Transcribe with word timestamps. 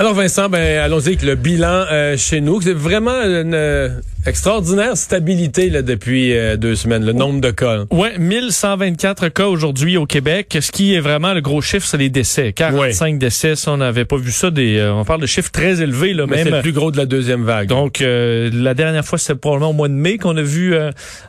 Alors 0.00 0.14
Vincent, 0.14 0.48
ben 0.48 0.78
allons-y 0.78 1.08
avec 1.08 1.22
le 1.22 1.34
bilan 1.34 1.84
euh, 1.92 2.16
chez 2.16 2.40
nous. 2.40 2.58
C'est 2.62 2.72
vraiment 2.72 3.20
une 3.20 3.52
euh, 3.52 3.90
extraordinaire 4.24 4.96
stabilité 4.96 5.68
là, 5.68 5.82
depuis 5.82 6.34
euh, 6.34 6.56
deux 6.56 6.74
semaines, 6.74 7.04
le 7.04 7.12
nombre 7.12 7.42
de 7.42 7.50
cas. 7.50 7.84
Ouais, 7.90 8.18
1124 8.18 9.28
cas 9.28 9.44
aujourd'hui 9.44 9.98
au 9.98 10.06
Québec. 10.06 10.56
Ce 10.58 10.72
qui 10.72 10.94
est 10.94 11.00
vraiment 11.00 11.34
le 11.34 11.42
gros 11.42 11.60
chiffre, 11.60 11.86
c'est 11.86 11.98
les 11.98 12.08
décès. 12.08 12.54
45 12.54 13.18
décès, 13.18 13.52
on 13.66 13.76
n'avait 13.76 14.06
pas 14.06 14.16
vu 14.16 14.32
ça. 14.32 14.50
Des, 14.50 14.82
on 14.90 15.04
parle 15.04 15.20
de 15.20 15.26
chiffres 15.26 15.50
très 15.50 15.82
élevés 15.82 16.14
là, 16.14 16.24
Mais 16.26 16.36
même. 16.36 16.46
c'est 16.46 16.56
le 16.56 16.62
plus 16.62 16.72
gros 16.72 16.90
de 16.90 16.96
la 16.96 17.04
deuxième 17.04 17.44
vague. 17.44 17.68
Donc 17.68 17.98
la 18.00 18.72
dernière 18.72 19.04
fois, 19.04 19.18
c'était 19.18 19.38
probablement 19.38 19.68
au 19.68 19.74
mois 19.74 19.88
de 19.88 19.92
mai 19.92 20.16
qu'on 20.16 20.38
a 20.38 20.42
vu 20.42 20.74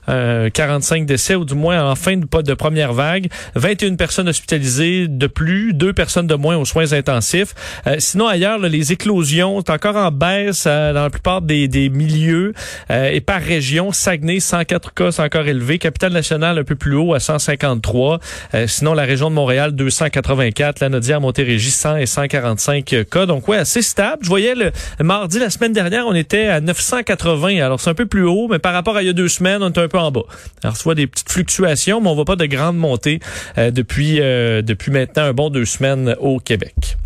45 0.08 1.06
décès, 1.06 1.36
ou 1.36 1.44
du 1.44 1.56
moins 1.56 1.92
en 1.92 1.96
fin 1.96 2.16
de, 2.16 2.42
de 2.42 2.54
première 2.54 2.94
vague. 2.94 3.28
21 3.56 3.96
personnes 3.96 4.30
hospitalisées 4.30 5.10
de 5.10 5.28
plus, 5.28 5.74
deux 5.74 5.92
personnes 5.92 6.28
de 6.28 6.36
moins 6.36 6.56
aux 6.56 6.64
soins 6.64 6.94
intensifs. 6.94 7.54
sinon 7.98 8.30
ailleurs 8.30 8.61
les 8.68 8.92
éclosions 8.92 9.60
sont 9.60 9.72
encore 9.72 9.96
en 9.96 10.12
baisse 10.12 10.66
euh, 10.68 10.94
dans 10.94 11.04
la 11.04 11.10
plupart 11.10 11.42
des, 11.42 11.68
des 11.68 11.90
milieux 11.90 12.54
euh, 12.90 13.10
et 13.10 13.22
par 13.22 13.42
région. 13.42 13.92
Saguenay, 13.92 14.40
104 14.40 14.94
cas, 14.94 15.12
c'est 15.12 15.22
encore 15.22 15.48
élevé. 15.48 15.78
Capitale 15.78 16.14
nationale 16.14 16.58
un 16.60 16.64
peu 16.64 16.76
plus 16.76 16.96
haut 16.96 17.14
à 17.14 17.20
153. 17.20 18.20
Euh, 18.54 18.68
sinon, 18.68 18.94
la 18.94 19.04
région 19.04 19.30
de 19.30 19.36
Montréal, 19.36 19.74
284. 19.74 20.80
La 20.80 20.90
Nodière, 20.90 21.22
Montérégie, 21.22 21.72
100 21.72 21.98
et 21.98 22.06
145 22.06 22.96
cas. 23.10 23.26
Donc, 23.26 23.48
ouais, 23.48 23.58
assez 23.58 23.82
stable. 23.82 24.24
Je 24.24 24.28
voyais 24.28 24.56
le, 24.56 24.72
mardi, 25.04 25.40
la 25.40 25.50
semaine 25.50 25.74
dernière, 25.74 26.06
on 26.08 26.14
était 26.14 26.48
à 26.48 26.62
980. 26.62 27.62
Alors, 27.64 27.80
c'est 27.80 27.90
un 27.90 27.96
peu 27.96 28.06
plus 28.06 28.26
haut, 28.26 28.48
mais 28.50 28.60
par 28.60 28.74
rapport 28.74 28.96
à 28.96 29.04
il 29.04 29.08
y 29.08 29.10
a 29.10 29.14
deux 29.14 29.30
semaines, 29.30 29.64
on 29.64 29.72
est 29.72 29.78
un 29.78 29.88
peu 29.88 30.00
en 30.00 30.12
bas. 30.12 30.22
Alors, 30.64 30.78
soit 30.78 30.96
des 30.96 31.08
petites 31.08 31.32
fluctuations, 31.32 32.02
mais 32.02 32.10
on 32.10 32.16
voit 32.16 32.26
pas 32.26 32.36
de 32.36 32.46
grandes 32.46 32.78
montées 32.78 33.20
depuis, 33.58 34.18
depuis 34.18 34.92
maintenant 34.92 35.24
un 35.24 35.34
bon 35.34 35.50
deux 35.50 35.66
semaines 35.66 36.16
au 36.20 36.40
Québec. 36.40 36.98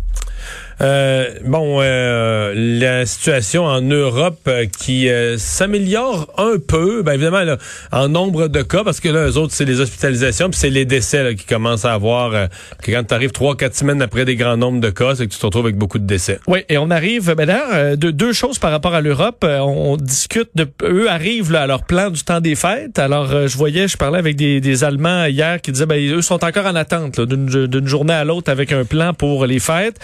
Euh, 0.82 1.30
bon, 1.44 1.78
euh, 1.80 2.52
la 2.54 3.06
situation 3.06 3.64
en 3.64 3.80
Europe 3.80 4.40
euh, 4.46 4.66
qui 4.66 5.08
euh, 5.08 5.38
s'améliore 5.38 6.28
un 6.36 6.58
peu, 6.58 7.02
bien 7.02 7.14
évidemment 7.14 7.44
là, 7.44 7.56
en 7.92 8.08
nombre 8.08 8.48
de 8.48 8.62
cas, 8.62 8.84
parce 8.84 9.00
que 9.00 9.08
là, 9.08 9.26
eux 9.28 9.38
autres, 9.38 9.54
c'est 9.54 9.64
les 9.64 9.80
hospitalisations, 9.80 10.50
puis 10.50 10.58
c'est 10.58 10.70
les 10.70 10.84
décès 10.84 11.22
là, 11.22 11.34
qui 11.34 11.46
commencent 11.46 11.86
à 11.86 11.94
avoir. 11.94 12.48
que 12.82 12.90
quand 12.90 13.04
tu 13.04 13.14
arrives 13.14 13.32
trois, 13.32 13.56
quatre 13.56 13.74
semaines 13.74 14.02
après 14.02 14.24
des 14.24 14.36
grands 14.36 14.56
nombres 14.56 14.80
de 14.80 14.90
cas, 14.90 15.14
c'est 15.14 15.26
que 15.26 15.32
tu 15.32 15.38
te 15.38 15.46
retrouves 15.46 15.64
avec 15.64 15.76
beaucoup 15.76 15.98
de 15.98 16.06
décès. 16.06 16.40
Oui, 16.46 16.60
et 16.68 16.76
on 16.76 16.90
arrive, 16.90 17.34
ben 17.34 17.46
d'ailleurs, 17.46 17.96
de 17.96 18.10
deux 18.10 18.32
choses 18.32 18.58
par 18.58 18.70
rapport 18.70 18.94
à 18.94 19.00
l'Europe. 19.00 19.44
On, 19.44 19.96
discute 19.96 20.50
de, 20.54 20.68
eux 20.82 21.08
arrivent 21.08 21.50
là, 21.50 21.62
à 21.62 21.66
leur 21.66 21.84
plan 21.84 22.10
du 22.10 22.22
temps 22.22 22.40
des 22.40 22.54
fêtes. 22.54 22.98
Alors, 22.98 23.48
je 23.48 23.56
voyais, 23.56 23.88
je 23.88 23.96
parlais 23.96 24.18
avec 24.18 24.36
des, 24.36 24.60
des 24.60 24.84
Allemands 24.84 25.24
hier 25.24 25.60
qui 25.62 25.72
disaient, 25.72 25.86
ben 25.86 25.98
eux 26.12 26.22
sont 26.22 26.44
encore 26.44 26.66
en 26.66 26.74
attente 26.74 27.20
d'une 27.20 27.86
journée 27.86 28.12
à 28.12 28.24
l'autre 28.24 28.50
avec 28.50 28.72
un 28.72 28.84
plan 28.84 29.14
pour 29.14 29.46
les 29.46 29.58
fêtes, 29.58 29.98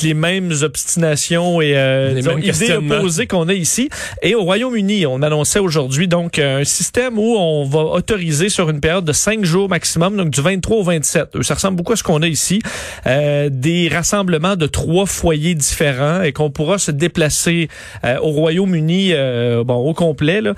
les 0.00 0.14
mêmes 0.14 0.52
obstinations 0.62 1.60
et 1.60 1.76
euh, 1.76 2.20
idées 2.42 2.72
opposées 2.72 3.26
qu'on 3.26 3.48
a 3.48 3.54
ici. 3.54 3.90
Et 4.22 4.34
au 4.34 4.42
Royaume-Uni, 4.42 5.06
on 5.06 5.20
annonçait 5.22 5.58
aujourd'hui 5.58 6.08
donc 6.08 6.38
un 6.38 6.64
système 6.64 7.18
où 7.18 7.36
on 7.36 7.64
va 7.64 7.80
autoriser 7.80 8.48
sur 8.48 8.70
une 8.70 8.80
période 8.80 9.04
de 9.04 9.12
cinq 9.12 9.44
jours 9.44 9.68
maximum, 9.68 10.16
donc 10.16 10.30
du 10.30 10.40
23 10.40 10.76
au 10.76 10.82
27. 10.82 11.42
Ça 11.42 11.54
ressemble 11.54 11.76
beaucoup 11.76 11.92
à 11.92 11.96
ce 11.96 12.02
qu'on 12.02 12.22
a 12.22 12.26
ici, 12.26 12.62
euh, 13.06 13.48
des 13.50 13.88
rassemblements 13.88 14.56
de 14.56 14.66
trois 14.66 15.06
foyers 15.06 15.54
différents 15.54 16.22
et 16.22 16.32
qu'on 16.32 16.50
pourra 16.50 16.78
se 16.78 16.90
déplacer 16.90 17.68
euh, 18.04 18.18
au 18.20 18.30
Royaume-Uni, 18.30 19.10
euh, 19.12 19.64
bon 19.64 19.76
au 19.76 19.94
complet 19.94 20.40
là, 20.40 20.54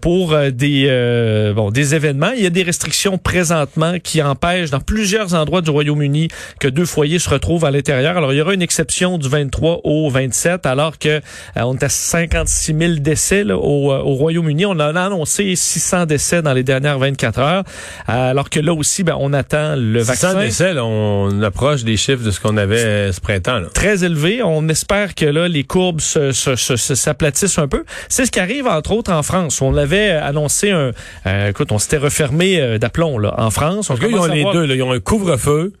pour 0.00 0.36
des 0.52 0.86
euh, 0.88 1.52
bon 1.52 1.70
des 1.70 1.94
événements. 1.94 2.30
Il 2.36 2.42
y 2.42 2.46
a 2.46 2.50
des 2.50 2.62
restrictions 2.62 3.18
présentement 3.18 3.98
qui 4.02 4.22
empêchent 4.22 4.70
dans 4.70 4.80
plusieurs 4.80 5.34
endroits 5.34 5.62
du 5.62 5.70
Royaume-Uni 5.70 6.28
que 6.60 6.68
deux 6.68 6.84
foyers 6.84 7.18
se 7.18 7.28
retrouvent 7.28 7.64
à 7.64 7.70
l'intérieur. 7.70 8.16
Alors 8.16 8.32
il 8.32 8.36
y 8.36 8.40
aura 8.40 8.54
une 8.54 8.62
exception 8.62 8.77
du 9.18 9.28
23 9.28 9.80
au 9.84 10.08
27, 10.10 10.66
alors 10.66 10.98
que 10.98 11.08
euh, 11.08 11.20
on 11.56 11.74
est 11.74 11.82
à 11.82 11.88
56 11.88 12.74
000 12.78 12.92
décès 12.98 13.44
là, 13.44 13.56
au, 13.56 13.92
euh, 13.92 13.98
au 13.98 14.14
Royaume-Uni. 14.14 14.66
On 14.66 14.78
a 14.78 14.86
annoncé 14.86 15.54
600 15.56 16.06
décès 16.06 16.42
dans 16.42 16.52
les 16.52 16.62
dernières 16.62 16.98
24 16.98 17.38
heures, 17.38 17.64
alors 18.06 18.50
que 18.50 18.60
là 18.60 18.72
aussi, 18.72 19.02
ben, 19.02 19.16
on 19.18 19.32
attend 19.32 19.74
le 19.76 20.00
600 20.00 20.06
vaccin. 20.06 20.40
décès, 20.40 20.74
là, 20.74 20.84
on 20.84 21.42
approche 21.42 21.84
des 21.84 21.96
chiffres 21.96 22.24
de 22.24 22.30
ce 22.30 22.40
qu'on 22.40 22.56
avait 22.56 22.78
euh, 22.78 23.12
ce 23.12 23.20
printemps. 23.20 23.60
Là. 23.60 23.68
Très 23.72 24.04
élevé. 24.04 24.42
On 24.42 24.68
espère 24.68 25.14
que 25.14 25.26
là, 25.26 25.48
les 25.48 25.64
courbes 25.64 26.00
s'aplatissent 26.00 27.52
se, 27.52 27.60
un 27.60 27.68
peu. 27.68 27.84
C'est 28.08 28.26
ce 28.26 28.30
qui 28.30 28.40
arrive, 28.40 28.66
entre 28.66 28.92
autres, 28.92 29.12
en 29.12 29.22
France. 29.22 29.60
On 29.60 29.76
avait 29.76 30.10
annoncé 30.10 30.70
un... 30.70 30.92
écoute, 31.48 31.72
on 31.72 31.78
s'était 31.78 31.96
refermé 31.96 32.78
d'aplomb 32.78 33.18
là, 33.18 33.34
en 33.38 33.50
France. 33.50 33.90
On 33.90 33.96
Parce 33.96 34.06
qu'ils 34.06 34.18
ont 34.18 34.26
les 34.26 34.44
deux. 34.52 34.66
Là, 34.66 34.74
ils 34.74 34.82
ont 34.82 34.92
un 34.92 35.00
couvre-feu. 35.00 35.72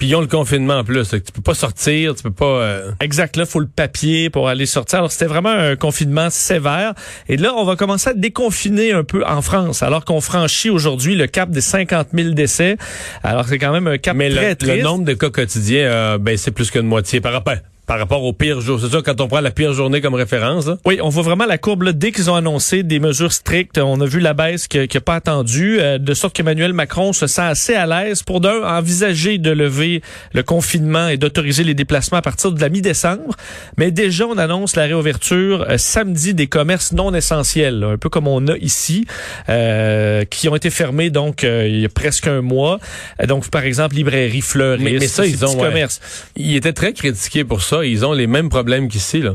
Puis 0.00 0.08
ils 0.08 0.16
ont 0.16 0.22
le 0.22 0.26
confinement 0.26 0.78
en 0.78 0.84
plus. 0.84 1.10
Tu 1.10 1.20
peux 1.30 1.42
pas 1.42 1.52
sortir, 1.52 2.14
tu 2.14 2.22
peux 2.22 2.30
pas. 2.30 2.46
Euh... 2.46 2.90
Exact. 3.00 3.36
Là, 3.36 3.44
faut 3.44 3.60
le 3.60 3.68
papier 3.68 4.30
pour 4.30 4.48
aller 4.48 4.64
sortir. 4.64 5.00
Alors 5.00 5.12
c'était 5.12 5.26
vraiment 5.26 5.50
un 5.50 5.76
confinement 5.76 6.30
sévère. 6.30 6.94
Et 7.28 7.36
là, 7.36 7.52
on 7.54 7.64
va 7.66 7.76
commencer 7.76 8.08
à 8.08 8.14
déconfiner 8.14 8.92
un 8.92 9.04
peu 9.04 9.22
en 9.26 9.42
France, 9.42 9.82
alors 9.82 10.06
qu'on 10.06 10.22
franchit 10.22 10.70
aujourd'hui 10.70 11.16
le 11.16 11.26
cap 11.26 11.50
des 11.50 11.60
50 11.60 12.08
000 12.14 12.30
décès. 12.30 12.78
Alors 13.22 13.46
c'est 13.46 13.58
quand 13.58 13.72
même 13.72 13.88
un 13.88 13.98
cap 13.98 14.16
Mais 14.16 14.30
très 14.30 14.48
le, 14.48 14.56
triste. 14.56 14.76
le 14.76 14.82
nombre 14.82 15.04
de 15.04 15.12
cas 15.12 15.28
quotidiens, 15.28 15.84
euh, 15.84 16.18
ben 16.18 16.34
c'est 16.38 16.50
plus 16.50 16.70
qu'une 16.70 16.86
moitié 16.86 17.20
par 17.20 17.34
rapport 17.34 17.56
par 17.90 17.98
rapport 17.98 18.22
au 18.22 18.32
pire 18.32 18.60
jour. 18.60 18.78
C'est 18.80 18.88
ça, 18.88 19.02
quand 19.04 19.20
on 19.20 19.26
prend 19.26 19.40
la 19.40 19.50
pire 19.50 19.72
journée 19.72 20.00
comme 20.00 20.14
référence. 20.14 20.64
Là. 20.64 20.76
Oui, 20.84 21.00
on 21.02 21.08
voit 21.08 21.24
vraiment 21.24 21.44
la 21.44 21.58
courbe 21.58 21.82
là, 21.82 21.92
dès 21.92 22.12
qu'ils 22.12 22.30
ont 22.30 22.36
annoncé 22.36 22.84
des 22.84 23.00
mesures 23.00 23.32
strictes. 23.32 23.78
On 23.78 24.00
a 24.00 24.06
vu 24.06 24.20
la 24.20 24.32
baisse 24.32 24.68
qui 24.68 24.78
n'a 24.78 25.00
pas 25.00 25.16
attendu, 25.16 25.80
euh, 25.80 25.98
de 25.98 26.14
sorte 26.14 26.32
qu'Emmanuel 26.36 26.72
Macron 26.72 27.12
se 27.12 27.26
sent 27.26 27.42
assez 27.42 27.74
à 27.74 27.86
l'aise 27.86 28.22
pour 28.22 28.40
d'un 28.40 28.62
envisager 28.62 29.38
de 29.38 29.50
lever 29.50 30.02
le 30.34 30.44
confinement 30.44 31.08
et 31.08 31.16
d'autoriser 31.16 31.64
les 31.64 31.74
déplacements 31.74 32.18
à 32.18 32.22
partir 32.22 32.52
de 32.52 32.60
la 32.60 32.68
mi-décembre. 32.68 33.34
Mais 33.76 33.90
déjà, 33.90 34.24
on 34.24 34.38
annonce 34.38 34.76
la 34.76 34.84
réouverture 34.84 35.66
euh, 35.68 35.76
samedi 35.76 36.32
des 36.32 36.46
commerces 36.46 36.92
non 36.92 37.12
essentiels, 37.12 37.82
un 37.82 37.98
peu 37.98 38.08
comme 38.08 38.28
on 38.28 38.46
a 38.46 38.56
ici, 38.58 39.04
euh, 39.48 40.24
qui 40.26 40.48
ont 40.48 40.54
été 40.54 40.70
fermés 40.70 41.10
donc 41.10 41.42
euh, 41.42 41.66
il 41.66 41.80
y 41.80 41.84
a 41.84 41.88
presque 41.88 42.28
un 42.28 42.40
mois. 42.40 42.78
donc, 43.26 43.50
par 43.50 43.64
exemple, 43.64 43.96
librairie, 43.96 44.42
fleuristes, 44.42 44.84
mais, 44.84 44.96
mais 45.00 45.08
ça, 45.08 45.26
ils 45.26 45.44
ont, 45.44 45.56
commerces. 45.56 46.00
Ils 46.36 46.54
étaient 46.54 46.72
très 46.72 46.92
critiqués 46.92 47.42
pour 47.42 47.62
ça 47.62 47.79
ils 47.84 48.04
ont 48.04 48.12
les 48.12 48.26
mêmes 48.26 48.48
problèmes 48.48 48.88
qu'ici, 48.88 49.20
là 49.20 49.34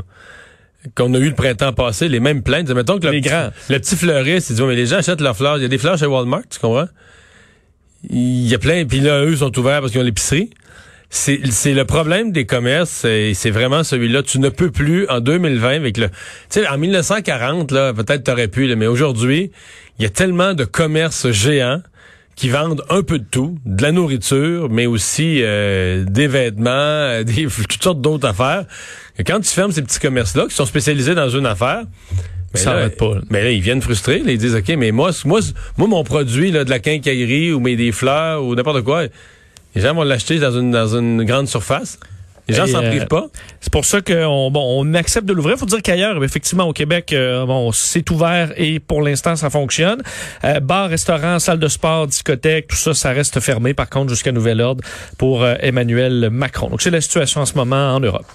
qu'on 0.93 1.13
a 1.13 1.17
eu 1.17 1.29
le 1.29 1.35
printemps 1.35 1.73
passé, 1.73 2.07
les 2.07 2.19
mêmes 2.19 2.43
plaintes. 2.43 2.69
Mettons 2.69 2.99
que 2.99 3.05
le, 3.05 3.13
les 3.13 3.21
petit, 3.21 3.29
grands. 3.29 3.49
le 3.69 3.79
petit 3.79 3.95
fleuriste, 3.95 4.51
il 4.51 4.55
dit, 4.57 4.61
mais 4.61 4.75
les 4.75 4.85
gens 4.85 4.97
achètent 4.97 5.21
leurs 5.21 5.35
fleurs. 5.35 5.57
Il 5.57 5.63
y 5.63 5.65
a 5.65 5.67
des 5.67 5.77
fleurs 5.77 5.97
chez 5.97 6.05
Walmart, 6.05 6.43
tu 6.49 6.59
comprends? 6.59 6.87
Il 8.09 8.47
y 8.47 8.53
a 8.53 8.59
plein, 8.59 8.85
puis 8.85 8.99
là, 8.99 9.23
eux 9.23 9.37
sont 9.37 9.57
ouverts 9.57 9.79
parce 9.81 9.91
qu'ils 9.91 10.01
ont 10.01 10.05
l'épicerie. 10.05 10.51
C'est, 11.09 11.39
c'est 11.49 11.73
le 11.73 11.85
problème 11.85 12.31
des 12.31 12.45
commerces, 12.45 13.05
et 13.05 13.33
c'est 13.33 13.49
vraiment 13.49 13.83
celui-là. 13.83 14.21
Tu 14.21 14.39
ne 14.39 14.49
peux 14.49 14.69
plus, 14.69 15.07
en 15.07 15.21
2020, 15.21 15.69
avec 15.75 15.97
le... 15.97 16.09
Tu 16.09 16.15
sais, 16.49 16.67
en 16.67 16.77
1940, 16.77 17.71
là, 17.71 17.93
peut-être 17.93 18.23
t'aurais 18.23 18.47
pu, 18.47 18.67
là, 18.67 18.75
mais 18.75 18.87
aujourd'hui, 18.87 19.51
il 19.97 20.03
y 20.03 20.05
a 20.05 20.09
tellement 20.09 20.53
de 20.53 20.65
commerces 20.65 21.31
géants 21.31 21.81
qui 22.35 22.49
vendent 22.49 22.83
un 22.89 23.01
peu 23.01 23.19
de 23.19 23.25
tout, 23.29 23.57
de 23.65 23.81
la 23.81 23.91
nourriture, 23.91 24.69
mais 24.69 24.85
aussi 24.85 25.39
euh, 25.41 26.03
des 26.05 26.27
vêtements, 26.27 27.23
des, 27.23 27.47
toutes 27.47 27.83
sortes 27.83 28.01
d'autres 28.01 28.27
affaires. 28.27 28.65
Et 29.17 29.23
quand 29.23 29.39
tu 29.39 29.49
fermes 29.49 29.71
ces 29.71 29.81
petits 29.81 29.99
commerces-là, 29.99 30.47
qui 30.47 30.55
sont 30.55 30.65
spécialisés 30.65 31.15
dans 31.15 31.29
une 31.29 31.45
affaire, 31.45 31.83
mais 32.53 32.59
ça 32.59 32.73
là, 32.73 32.89
pas. 32.89 33.15
Mais 33.29 33.43
là, 33.43 33.51
ils 33.51 33.61
viennent 33.61 33.81
frustrés. 33.81 34.19
Là, 34.19 34.31
ils 34.31 34.37
disent, 34.37 34.55
OK, 34.55 34.69
mais 34.77 34.91
moi, 34.91 35.11
moi, 35.25 35.41
moi 35.77 35.87
mon 35.87 36.03
produit, 36.03 36.51
là, 36.51 36.63
de 36.63 36.69
la 36.69 36.79
quincaillerie 36.79 37.51
ou 37.51 37.59
mais 37.59 37.75
des 37.75 37.91
fleurs 37.91 38.43
ou 38.43 38.55
n'importe 38.55 38.81
quoi, 38.81 39.03
les 39.75 39.81
gens 39.81 39.93
vont 39.93 40.03
l'acheter 40.03 40.39
dans 40.39 40.57
une, 40.57 40.71
dans 40.71 40.95
une 40.95 41.23
grande 41.23 41.47
surface. 41.47 41.99
Les 42.47 42.55
gens 42.55 42.67
s'en 42.67 42.81
privent 42.81 43.07
pas. 43.07 43.27
C'est 43.59 43.71
pour 43.71 43.85
ça 43.85 44.01
qu'on 44.01 44.51
bon, 44.51 44.63
on 44.79 44.93
accepte 44.93 45.25
de 45.25 45.33
l'ouvrir. 45.33 45.57
faut 45.57 45.65
dire 45.65 45.81
qu'ailleurs, 45.81 46.23
effectivement, 46.23 46.65
au 46.65 46.73
Québec, 46.73 47.11
euh, 47.13 47.45
bon, 47.45 47.71
c'est 47.71 48.09
ouvert 48.11 48.51
et 48.55 48.79
pour 48.79 49.01
l'instant, 49.01 49.35
ça 49.35 49.49
fonctionne. 49.49 50.01
Euh, 50.43 50.59
bar, 50.59 50.89
restaurant, 50.89 51.39
salle 51.39 51.59
de 51.59 51.67
sport, 51.67 52.07
discothèque, 52.07 52.67
tout 52.67 52.75
ça, 52.75 52.93
ça 52.93 53.11
reste 53.11 53.39
fermé, 53.39 53.73
par 53.73 53.89
contre, 53.89 54.09
jusqu'à 54.09 54.31
nouvel 54.31 54.61
ordre 54.61 54.83
pour 55.17 55.43
euh, 55.43 55.55
Emmanuel 55.59 56.29
Macron. 56.31 56.69
Donc, 56.69 56.81
c'est 56.81 56.91
la 56.91 57.01
situation 57.01 57.41
en 57.41 57.45
ce 57.45 57.55
moment 57.55 57.95
en 57.95 57.99
Europe. 57.99 58.27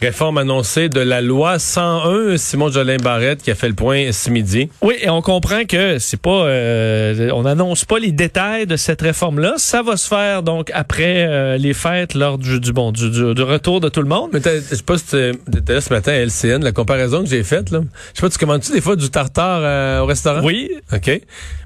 Réforme 0.00 0.38
annoncée 0.38 0.88
de 0.88 1.00
la 1.00 1.20
loi 1.20 1.58
101, 1.58 2.36
Simon 2.36 2.68
Jolin 2.68 2.96
Barrette 2.96 3.42
qui 3.42 3.50
a 3.50 3.54
fait 3.54 3.68
le 3.68 3.74
point 3.74 4.10
ce 4.12 4.28
midi. 4.28 4.68
Oui, 4.82 4.94
et 5.00 5.08
on 5.08 5.22
comprend 5.22 5.64
que 5.64 5.98
c'est 5.98 6.20
pas, 6.20 6.46
euh, 6.46 7.30
on 7.32 7.42
n'annonce 7.42 7.84
pas 7.84 7.98
les 7.98 8.10
détails 8.10 8.66
de 8.66 8.76
cette 8.76 9.02
réforme-là. 9.02 9.54
Ça 9.56 9.82
va 9.82 9.96
se 9.96 10.08
faire 10.08 10.42
donc 10.42 10.70
après 10.74 11.26
euh, 11.28 11.56
les 11.58 11.74
fêtes, 11.74 12.14
lors 12.14 12.38
du, 12.38 12.58
du 12.58 12.72
bon, 12.72 12.90
du, 12.90 13.08
du, 13.08 13.34
du, 13.34 13.42
retour 13.42 13.80
de 13.80 13.88
tout 13.88 14.02
le 14.02 14.08
monde. 14.08 14.30
Mais 14.32 14.40
je 14.42 14.74
sais 14.74 14.82
pas 14.82 14.98
si 14.98 15.04
tu 15.06 15.56
étais 15.56 15.74
là 15.74 15.80
ce 15.80 15.92
matin 15.92 16.12
à 16.12 16.16
LCN, 16.16 16.62
la 16.64 16.72
comparaison 16.72 17.22
que 17.22 17.28
j'ai 17.28 17.44
faite 17.44 17.70
là. 17.70 17.80
Je 18.14 18.20
sais 18.20 18.26
pas, 18.26 18.30
tu 18.30 18.38
commandes-tu 18.38 18.72
des 18.72 18.80
fois 18.80 18.96
du 18.96 19.10
tartare 19.10 19.60
euh, 19.62 20.00
au 20.00 20.06
restaurant? 20.06 20.42
Oui. 20.44 20.70
Ok. 20.92 21.06
Mais 21.06 21.20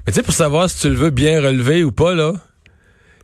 tu 0.07 0.13
sais, 0.13 0.23
pour 0.23 0.33
savoir 0.33 0.69
si 0.69 0.81
tu 0.81 0.89
le 0.89 0.95
veux 0.95 1.09
bien 1.09 1.41
relevé 1.41 1.83
ou 1.83 1.91
pas 1.91 2.13
là 2.13 2.33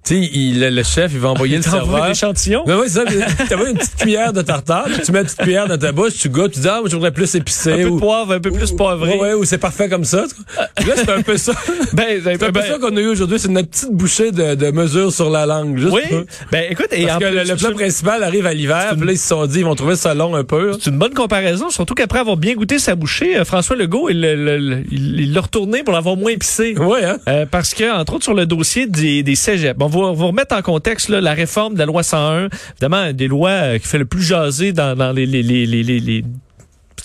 tu 0.05 0.13
sais, 0.15 0.29
il- 0.33 0.59
le, 0.59 0.69
le 0.69 0.83
chef, 0.83 1.11
il 1.13 1.19
va 1.19 1.29
envoyer 1.29 1.57
le 1.57 1.63
T'envoies 1.63 1.79
serveur. 1.81 2.07
l'échantillon. 2.07 2.63
Ben 2.65 2.77
oui, 2.79 2.85
c'est 2.87 2.99
ça. 2.99 3.05
Tu 3.55 3.69
une 3.69 3.77
petite 3.77 3.95
cuillère 3.95 4.33
de 4.33 4.41
tartare, 4.41 4.87
tu 5.03 5.11
mets 5.11 5.19
une 5.19 5.25
petite 5.25 5.39
cuillère 5.39 5.67
dans 5.67 5.77
ta 5.77 5.91
bouche, 5.91 6.13
tu 6.19 6.29
goûtes, 6.29 6.53
tu 6.53 6.59
dis, 6.59 6.67
ah, 6.67 6.79
moi, 6.81 6.89
je 6.89 6.95
voudrais 6.95 7.11
plus 7.11 7.33
épicé. 7.35 7.71
Un 7.73 7.77
peu 7.77 7.83
de 7.83 7.89
ou, 7.89 7.99
poivre, 7.99 8.33
un 8.33 8.39
peu 8.39 8.51
plus 8.51 8.71
poivré. 8.71 9.13
Ouais, 9.13 9.19
ouais, 9.19 9.33
ou 9.33 9.43
c'est 9.45 9.57
parfait 9.57 9.89
comme 9.89 10.03
ça. 10.05 10.25
Là, 10.57 10.93
c'est 10.95 11.09
un 11.09 11.21
peu 11.21 11.37
ça. 11.37 11.53
Ben, 11.93 12.21
C'est 12.23 12.33
un 12.33 12.37
peu 12.37 12.51
ben, 12.51 12.61
ça 12.63 12.77
qu'on 12.79 12.95
a 12.95 12.99
eu 12.99 13.07
aujourd'hui, 13.07 13.39
c'est 13.39 13.47
notre 13.49 13.69
petite 13.69 13.91
bouchée 13.91 14.31
de, 14.31 14.55
de 14.55 14.71
mesure 14.71 15.11
sur 15.11 15.29
la 15.29 15.45
langue. 15.45 15.77
Juste 15.77 15.93
oui. 15.93 16.01
pour- 16.09 16.23
Ben, 16.51 16.65
écoute, 16.69 16.87
et 16.91 17.05
Parce 17.05 17.15
en 17.17 17.19
que 17.19 17.25
le, 17.25 17.41
plus, 17.41 17.49
le 17.51 17.55
plat 17.55 17.71
principal 17.71 18.23
arrive 18.23 18.45
à 18.45 18.53
l'hiver, 18.53 18.93
puis 18.97 19.05
là, 19.05 19.11
ils 19.13 19.17
se 19.17 19.27
sont 19.27 19.45
dit, 19.45 19.59
ils 19.59 19.65
vont 19.65 19.75
trouver 19.75 19.95
ça 19.95 20.13
long 20.13 20.35
un 20.35 20.43
peu. 20.43 20.73
C'est 20.79 20.89
une 20.89 20.97
bonne 20.99 21.13
comparaison, 21.13 21.69
surtout 21.69 21.93
qu'après 21.95 22.19
avoir 22.19 22.37
bien 22.37 22.53
goûté 22.55 22.79
sa 22.79 22.95
bouchée, 22.95 23.37
euh, 23.37 23.45
François 23.45 23.75
Legault, 23.75 24.09
il 24.09 24.21
le- 24.21 24.35
le- 24.35 24.57
le- 24.57 24.83
il 24.91 25.21
il 25.21 25.33
l'a 25.33 25.41
retourné 25.41 25.83
pour 25.83 25.93
l'avoir 25.93 26.17
moins 26.17 26.31
épicé. 26.31 26.77
Ouais, 26.77 27.03
hein? 27.03 27.17
Euh, 27.27 27.45
parce 27.49 27.73
que, 27.73 27.91
entre 27.95 28.15
autres, 28.15 28.23
sur 28.23 28.33
le 28.33 28.45
dossier 28.45 28.85
des, 28.87 29.23
des 29.23 29.35
cégeps, 29.35 29.77
va 30.01 30.11
vous 30.11 30.27
remettre 30.27 30.55
en 30.55 30.61
contexte 30.61 31.09
là, 31.09 31.21
la 31.21 31.33
réforme 31.33 31.73
de 31.73 31.79
la 31.79 31.85
loi 31.85 32.03
101, 32.03 32.49
évidemment, 32.73 33.13
des 33.13 33.27
lois 33.27 33.49
euh, 33.49 33.77
qui 33.79 33.87
fait 33.87 33.97
le 33.97 34.05
plus 34.05 34.21
jaser 34.21 34.73
dans, 34.73 34.95
dans 34.95 35.11
les, 35.11 35.25
les, 35.25 35.43
les, 35.43 35.65
les, 35.65 36.23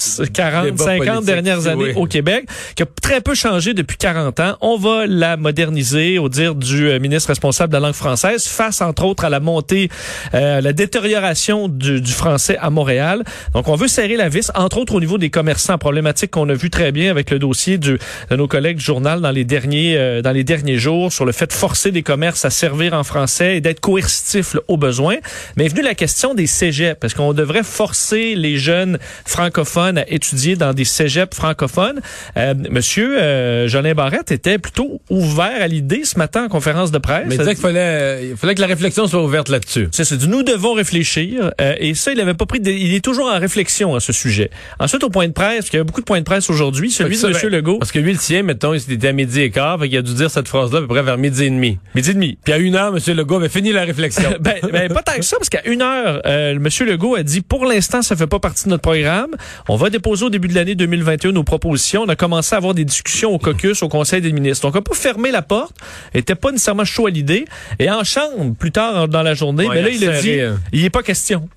40, 0.33 0.65
Débat 0.65 0.85
50 0.85 0.99
politique, 0.99 1.27
dernières 1.27 1.67
années 1.67 1.85
oui. 1.85 1.93
au 1.97 2.07
Québec, 2.07 2.47
qui 2.75 2.83
a 2.83 2.87
très 3.03 3.21
peu 3.21 3.35
changé 3.35 3.75
depuis 3.75 3.97
40 3.97 4.41
ans. 4.41 4.57
On 4.61 4.77
va 4.77 5.07
la 5.07 5.37
moderniser, 5.37 6.19
au 6.19 6.29
dire 6.29 6.55
du 6.55 6.89
euh, 6.89 6.99
ministre 6.99 7.29
responsable 7.29 7.73
de 7.73 7.79
la 7.79 7.87
langue 7.87 7.95
française, 7.95 8.47
face, 8.47 8.81
entre 8.81 9.05
autres, 9.05 9.25
à 9.25 9.31
la 9.31 9.41
montée, 9.41 9.89
euh, 10.35 10.61
la 10.61 10.73
détérioration 10.73 11.69
du, 11.69 12.01
du 12.01 12.13
français 12.13 12.57
à 12.61 12.71
Montréal. 12.71 13.25
Donc, 13.55 13.69
on 13.69 13.77
veut 13.77 13.89
serrer 13.89 14.17
la 14.17 14.29
vis, 14.29 14.51
entre 14.55 14.79
autres 14.79 14.95
au 14.95 15.01
niveau 15.01 15.19
des 15.19 15.31
commerçants, 15.31 15.79
problématique 15.79 16.31
qu'on 16.31 16.49
a 16.49 16.55
vu 16.55 16.71
très 16.71 16.93
bien 16.93 17.11
avec 17.11 17.31
le 17.31 17.39
dossier 17.39 17.79
du, 17.79 17.99
de 18.31 18.37
nos 18.37 18.49
collègues 18.49 18.79
du 18.79 18.85
journal 18.85 19.21
dans 19.21 19.31
les 19.31 19.45
derniers, 19.45 19.97
euh, 19.97 20.23
dans 20.23 20.33
les 20.33 20.45
derniers 20.45 20.79
jours 20.79 21.13
sur 21.13 21.25
le 21.25 21.33
fait 21.33 21.47
de 21.47 21.53
forcer 21.53 21.91
des 21.91 22.03
commerces 22.03 22.45
à 22.45 22.51
servir 22.51 22.95
en 22.95 23.05
français 23.05 23.57
et 23.57 23.61
d'être 23.61 23.81
coercitif 23.81 24.55
là, 24.55 24.61
au 24.69 24.77
besoin. 24.77 25.17
Mais 25.57 25.67
est 25.67 25.69
venue 25.69 25.83
la 25.83 25.95
question 25.95 26.35
des 26.35 26.47
cégeps, 26.47 26.99
parce 27.01 27.15
qu'on 27.15 27.33
devrait 27.33 27.63
forcer 27.63 28.35
les 28.35 28.57
jeunes 28.57 28.99
francophones 29.27 29.90
à 29.99 30.05
étudier 30.11 30.57
dans 30.57 30.73
des 30.73 30.85
cégeps 30.85 31.37
francophones. 31.37 32.01
Euh, 32.37 32.55
Monsieur 32.71 33.19
euh, 33.21 33.69
Jolin 33.69 33.95
Barrette 33.95 34.31
était 34.33 34.59
plutôt 34.59 35.01
ouvert 35.11 35.61
à 35.61 35.67
l'idée 35.67 36.03
ce 36.05 36.19
matin 36.19 36.45
en 36.45 36.49
conférence 36.49 36.91
de 36.91 36.99
presse. 36.99 37.25
Mais 37.29 37.35
il 37.35 37.39
disait 37.39 37.55
qu'il 37.55 37.63
fallait, 37.63 38.29
il 38.31 38.37
fallait 38.37 38.55
que 38.55 38.61
la 38.61 38.67
réflexion 38.67 39.07
soit 39.07 39.23
ouverte 39.23 39.49
là-dessus. 39.49 39.89
C'est 39.93 40.05
ça, 40.05 40.15
nous 40.29 40.43
devons 40.43 40.75
réfléchir. 40.75 41.51
euh, 41.61 41.75
et 41.79 41.95
ça, 41.95 42.13
il 42.13 42.21
avait 42.21 42.35
pas 42.35 42.47
pris. 42.47 42.61
de- 42.61 42.71
il 42.71 42.95
est 42.95 43.05
toujours 43.05 43.27
en 43.27 43.39
réflexion 43.39 43.95
à 43.95 44.01
ce 44.01 44.13
sujet. 44.13 44.51
Ensuite, 44.79 45.03
au 45.05 45.11
point 45.11 45.27
de 45.29 45.33
presse, 45.33 45.57
parce 45.59 45.71
qu'il 45.71 45.79
y 45.79 45.81
a 45.81 45.85
beaucoup 45.85 46.01
de 46.01 46.05
points 46.07 46.19
de 46.21 46.25
presse 46.25 46.49
aujourd'hui, 46.51 46.91
celui 46.91 47.17
Fait 47.17 47.27
de 47.29 47.33
que 47.33 47.39
ça, 47.39 47.41
M. 47.47 47.51
ben, 47.51 47.57
Legault, 47.59 47.79
Parce 47.79 47.93
que 47.93 47.99
lui, 47.99 48.13
le 48.13 48.19
sien, 48.19 48.43
mettons, 48.43 48.75
il 48.75 48.93
était 48.93 49.09
à 49.09 49.13
midi 49.13 49.41
et 49.41 49.51
quart, 49.51 49.79
fait 49.81 49.89
qu'il 49.89 49.99
a 49.99 50.03
dû 50.03 50.15
dire 50.15 50.31
cette 50.31 50.49
phrase-là 50.49 50.79
à 50.79 50.81
peu 50.83 50.89
près 50.89 51.03
vers 51.03 51.19
midi 51.19 51.45
et 51.45 51.51
demi. 51.51 51.79
midi 51.95 52.11
et 52.11 52.15
demi. 52.15 52.39
Puis 52.45 52.53
à 52.53 52.59
une 52.59 52.75
heure, 52.77 52.95
M. 52.97 53.15
Legault 53.17 53.37
avait 53.37 53.49
fini 53.49 53.73
la 53.73 53.85
réflexion. 53.85 54.31
ben, 54.41 54.55
ben, 54.73 54.93
pas 54.93 55.03
tant 55.03 55.15
que 55.17 55.23
ça, 55.25 55.37
parce 55.37 55.49
qu'à 55.49 55.67
une 55.67 55.83
heure, 55.83 56.21
euh, 56.27 56.53
M. 56.57 56.69
Legault 56.87 57.15
a 57.17 57.23
dit, 57.23 57.41
pour 57.41 57.65
l'instant, 57.67 58.03
ça 58.03 58.17
fait 58.17 58.27
pas 58.27 58.39
partie 58.39 58.65
de 58.65 58.71
notre 58.71 58.83
programme. 58.83 59.31
On 59.69 59.77
va 59.81 59.91
déposer 59.91 60.25
au 60.27 60.31
début 60.31 60.49
de 60.49 60.55
l'année 60.55 60.75
2021 60.75 61.33
nos 61.33 61.45
propositions. 61.45 62.03
On 62.03 62.09
a 62.09 62.17
commencé 62.17 62.55
à 62.55 62.59
avoir 62.59 62.75
des 62.75 62.85
discussions 62.85 63.31
au 63.33 63.39
caucus, 63.39 63.83
au 63.83 63.89
Conseil 63.89 64.21
des 64.21 64.33
ministres. 64.33 64.67
Donc, 64.67 64.75
on 64.75 64.79
n'a 64.79 64.83
pas 64.83 64.95
fermé 64.95 65.31
la 65.31 65.43
porte. 65.43 65.75
était 66.15 66.35
pas 66.35 66.53
nécessairement 66.53 66.85
chaud 66.85 67.07
à 67.07 67.11
l'idée. 67.11 67.45
Et 67.79 67.91
en 67.91 68.05
chambre, 68.05 68.55
plus 68.59 68.73
tard 68.73 69.09
dans 69.09 69.23
la 69.23 69.35
journée, 69.35 69.67
Ouais, 69.67 69.75
mais 69.77 69.83
là, 69.83 69.89
il 69.91 70.09
a 70.09 70.21
dit, 70.21 70.41
hein. 70.41 70.59
il 70.73 70.85
est 70.85 70.91
pas 70.91 71.03
question. 71.03 71.49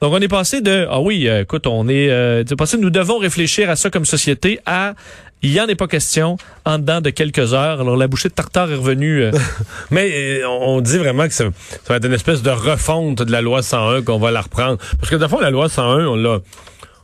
Donc, 0.00 0.12
on 0.12 0.18
est 0.20 0.28
passé 0.28 0.60
de, 0.60 0.86
ah 0.90 1.00
oui, 1.00 1.28
euh, 1.28 1.42
écoute, 1.42 1.66
on 1.68 1.88
est, 1.88 2.10
euh, 2.10 2.42
passé, 2.58 2.76
nous 2.76 2.90
devons 2.90 3.18
réfléchir 3.18 3.70
à 3.70 3.76
ça 3.76 3.88
comme 3.88 4.04
société, 4.04 4.58
à, 4.66 4.94
il 5.42 5.52
y 5.52 5.60
en 5.60 5.66
est 5.68 5.76
pas 5.76 5.86
question, 5.86 6.36
en 6.64 6.78
dedans 6.78 7.00
de 7.00 7.10
quelques 7.10 7.54
heures. 7.54 7.80
Alors, 7.80 7.96
la 7.96 8.08
bouchée 8.08 8.28
de 8.28 8.34
tartare 8.34 8.70
est 8.72 8.76
revenue. 8.76 9.22
euh, 9.22 9.30
Mais 9.90 10.10
euh, 10.40 10.48
on 10.48 10.76
on 10.76 10.80
dit 10.80 10.98
vraiment 10.98 11.26
que 11.28 11.34
ça, 11.34 11.44
ça 11.70 11.78
va 11.88 11.96
être 11.96 12.06
une 12.06 12.14
espèce 12.14 12.42
de 12.42 12.50
refonte 12.50 13.22
de 13.22 13.30
la 13.30 13.40
loi 13.42 13.62
101 13.62 14.02
qu'on 14.02 14.18
va 14.18 14.30
la 14.32 14.40
reprendre. 14.40 14.78
Parce 14.98 15.10
que, 15.10 15.16
de 15.16 15.26
fond, 15.28 15.38
la 15.38 15.50
loi 15.50 15.68
101, 15.68 16.06
on 16.06 16.16
l'a, 16.16 16.38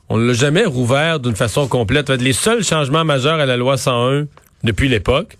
on 0.09 0.17
l'a 0.17 0.33
jamais 0.33 0.65
rouvert 0.65 1.21
d'une 1.21 1.37
façon 1.37 1.69
complète. 1.69 2.11
Les 2.11 2.33
seuls 2.33 2.65
changements 2.65 3.05
majeurs 3.05 3.41
à 3.41 3.47
la 3.47 3.57
loi 3.57 3.77
101 3.77 4.27
depuis 4.65 4.89
l'époque 4.89 5.37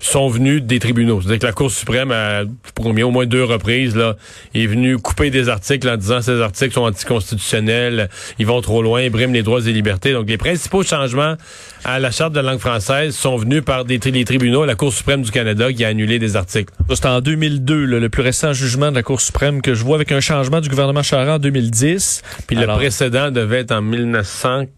sont 0.00 0.28
venus 0.28 0.62
des 0.62 0.78
tribunaux. 0.78 1.20
C'est-à-dire 1.20 1.38
que 1.40 1.46
la 1.46 1.52
Cour 1.52 1.70
suprême, 1.70 2.10
à 2.10 2.42
pour 2.74 2.84
combien, 2.86 3.06
au 3.06 3.10
moins 3.10 3.26
deux 3.26 3.44
reprises, 3.44 3.94
là, 3.96 4.16
est 4.54 4.66
venue 4.66 4.96
couper 4.98 5.30
des 5.30 5.48
articles 5.48 5.88
en 5.88 5.96
disant 5.96 6.20
ces 6.22 6.40
articles 6.40 6.72
sont 6.74 6.82
anticonstitutionnels, 6.82 8.08
ils 8.38 8.46
vont 8.46 8.60
trop 8.60 8.82
loin, 8.82 9.02
ils 9.02 9.10
briment 9.10 9.32
les 9.32 9.42
droits 9.42 9.60
et 9.60 9.72
libertés. 9.72 10.12
Donc, 10.12 10.28
les 10.28 10.38
principaux 10.38 10.82
changements 10.82 11.36
à 11.84 11.98
la 11.98 12.10
Charte 12.10 12.32
de 12.32 12.40
la 12.40 12.50
langue 12.50 12.60
française 12.60 13.14
sont 13.14 13.36
venus 13.36 13.62
par 13.64 13.84
des 13.84 13.98
tri- 13.98 14.10
les 14.10 14.24
tribunaux, 14.24 14.64
la 14.64 14.74
Cour 14.74 14.92
suprême 14.92 15.22
du 15.22 15.30
Canada 15.30 15.72
qui 15.72 15.84
a 15.84 15.88
annulé 15.88 16.18
des 16.18 16.36
articles. 16.36 16.72
C'était 16.92 17.06
en 17.08 17.20
2002, 17.20 17.84
là, 17.84 17.98
le 18.00 18.08
plus 18.08 18.22
récent 18.22 18.52
jugement 18.52 18.90
de 18.90 18.96
la 18.96 19.02
Cour 19.02 19.20
suprême 19.20 19.62
que 19.62 19.74
je 19.74 19.84
vois 19.84 19.96
avec 19.96 20.12
un 20.12 20.20
changement 20.20 20.60
du 20.60 20.68
gouvernement 20.68 21.02
Charest 21.02 21.30
en 21.30 21.38
2010. 21.38 22.22
Puis 22.46 22.56
Alors, 22.56 22.76
le 22.76 22.80
précédent 22.80 23.30
devait 23.30 23.60
être 23.60 23.72
en 23.72 23.82
1988. 23.82 24.70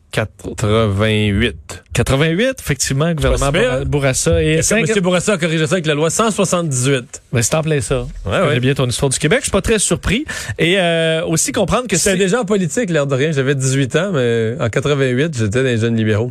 88, 1.94 2.56
effectivement, 2.60 3.12
gouvernement? 3.12 3.84
Bourassa. 3.86 4.42
Et 4.42 4.54
M. 4.56 4.62
cinq- 4.62 4.98
Bourassa 5.00 5.32
a 5.34 5.38
corrigé 5.38 5.66
ça 5.66 5.74
avec 5.74 5.86
la 5.86 5.94
loi 5.94 6.10
178. 6.10 7.22
Ben, 7.32 7.42
c'est 7.42 7.54
en 7.54 7.62
plein 7.62 7.80
ça. 7.80 8.06
Ouais, 8.26 8.40
ouais. 8.40 8.60
bien 8.60 8.74
ton 8.74 8.86
histoire 8.86 9.08
du 9.10 9.18
Québec. 9.18 9.38
Je 9.40 9.44
suis 9.44 9.50
pas 9.50 9.62
très 9.62 9.78
surpris. 9.78 10.24
Et 10.58 10.78
euh, 10.78 11.24
aussi 11.24 11.52
comprendre 11.52 11.88
que 11.88 11.96
J'étais 11.96 12.10
c'est... 12.12 12.16
déjà 12.16 12.40
en 12.40 12.44
politique, 12.44 12.90
l'air 12.90 13.06
de 13.06 13.14
rien. 13.14 13.32
J'avais 13.32 13.54
18 13.54 13.96
ans, 13.96 14.10
mais 14.12 14.54
en 14.60 14.68
88, 14.68 15.36
j'étais 15.36 15.58
dans 15.58 15.64
les 15.64 15.78
jeunes 15.78 15.96
libéraux. 15.96 16.30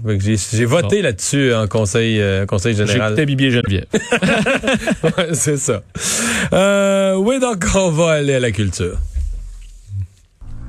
J'ai 0.54 0.66
voté 0.66 1.02
là-dessus 1.02 1.54
en 1.54 1.68
conseil, 1.68 2.22
euh, 2.22 2.46
conseil 2.46 2.76
général. 2.76 3.02
J'écoutais 3.10 3.26
Bibi 3.26 3.46
et 3.46 3.52
Geneviève. 3.52 3.86
Ouais, 5.04 5.30
C'est 5.34 5.58
ça. 5.58 5.82
Euh, 6.54 7.16
oui, 7.16 7.40
donc 7.40 7.66
on 7.76 7.90
va 7.92 8.12
aller 8.14 8.36
à 8.36 8.40
la 8.40 8.52
culture. 8.52 8.98